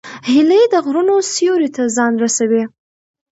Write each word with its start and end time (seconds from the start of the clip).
هیلۍ 0.29 0.63
د 0.73 0.75
غرونو 0.85 1.15
سیوري 1.33 1.69
ته 1.75 1.83
ځان 1.95 2.13
رسوي 2.23 2.63